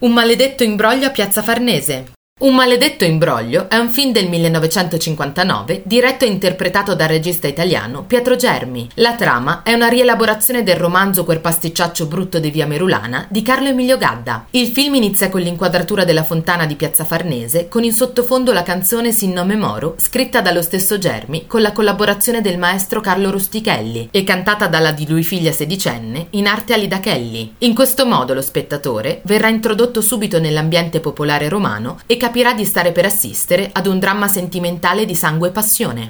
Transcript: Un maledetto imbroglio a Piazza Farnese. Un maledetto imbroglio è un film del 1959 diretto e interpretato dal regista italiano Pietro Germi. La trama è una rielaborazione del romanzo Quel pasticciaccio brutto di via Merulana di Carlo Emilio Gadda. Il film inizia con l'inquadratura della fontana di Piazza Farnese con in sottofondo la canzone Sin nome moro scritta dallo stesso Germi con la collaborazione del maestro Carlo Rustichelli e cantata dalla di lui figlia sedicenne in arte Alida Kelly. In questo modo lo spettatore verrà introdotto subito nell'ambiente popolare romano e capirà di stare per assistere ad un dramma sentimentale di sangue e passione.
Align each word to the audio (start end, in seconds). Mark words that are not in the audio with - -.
Un 0.00 0.12
maledetto 0.12 0.64
imbroglio 0.64 1.08
a 1.08 1.10
Piazza 1.10 1.42
Farnese. 1.42 2.12
Un 2.40 2.54
maledetto 2.54 3.04
imbroglio 3.04 3.68
è 3.68 3.76
un 3.76 3.90
film 3.90 4.12
del 4.12 4.26
1959 4.30 5.82
diretto 5.84 6.24
e 6.24 6.28
interpretato 6.28 6.94
dal 6.94 7.08
regista 7.08 7.46
italiano 7.46 8.04
Pietro 8.04 8.34
Germi. 8.34 8.88
La 8.94 9.14
trama 9.14 9.62
è 9.62 9.74
una 9.74 9.88
rielaborazione 9.88 10.62
del 10.62 10.76
romanzo 10.76 11.24
Quel 11.24 11.40
pasticciaccio 11.40 12.06
brutto 12.06 12.38
di 12.38 12.50
via 12.50 12.66
Merulana 12.66 13.26
di 13.28 13.42
Carlo 13.42 13.68
Emilio 13.68 13.98
Gadda. 13.98 14.46
Il 14.52 14.68
film 14.68 14.94
inizia 14.94 15.28
con 15.28 15.42
l'inquadratura 15.42 16.04
della 16.04 16.24
fontana 16.24 16.64
di 16.64 16.76
Piazza 16.76 17.04
Farnese 17.04 17.68
con 17.68 17.84
in 17.84 17.92
sottofondo 17.92 18.54
la 18.54 18.62
canzone 18.62 19.12
Sin 19.12 19.32
nome 19.32 19.56
moro 19.56 19.96
scritta 19.98 20.40
dallo 20.40 20.62
stesso 20.62 20.96
Germi 20.96 21.46
con 21.46 21.60
la 21.60 21.72
collaborazione 21.72 22.40
del 22.40 22.56
maestro 22.56 23.02
Carlo 23.02 23.30
Rustichelli 23.30 24.08
e 24.10 24.24
cantata 24.24 24.66
dalla 24.66 24.92
di 24.92 25.06
lui 25.06 25.24
figlia 25.24 25.52
sedicenne 25.52 26.28
in 26.30 26.46
arte 26.46 26.72
Alida 26.72 27.00
Kelly. 27.00 27.56
In 27.58 27.74
questo 27.74 28.06
modo 28.06 28.32
lo 28.32 28.40
spettatore 28.40 29.20
verrà 29.24 29.48
introdotto 29.48 30.00
subito 30.00 30.40
nell'ambiente 30.40 31.00
popolare 31.00 31.46
romano 31.50 31.98
e 32.06 32.16
capirà 32.16 32.28
di 32.54 32.64
stare 32.64 32.92
per 32.92 33.04
assistere 33.04 33.70
ad 33.72 33.86
un 33.86 33.98
dramma 33.98 34.28
sentimentale 34.28 35.04
di 35.04 35.14
sangue 35.14 35.48
e 35.48 35.50
passione. 35.50 35.98